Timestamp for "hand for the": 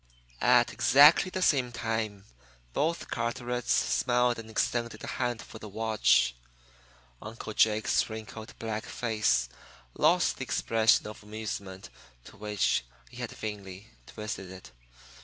5.05-5.69